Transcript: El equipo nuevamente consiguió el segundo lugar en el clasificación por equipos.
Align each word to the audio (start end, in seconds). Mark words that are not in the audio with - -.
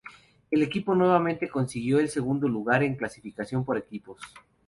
El 0.49 0.63
equipo 0.63 0.95
nuevamente 0.95 1.47
consiguió 1.47 1.99
el 1.99 2.09
segundo 2.09 2.47
lugar 2.47 2.81
en 2.81 2.93
el 2.93 2.97
clasificación 2.97 3.63
por 3.63 3.77
equipos. 3.77 4.19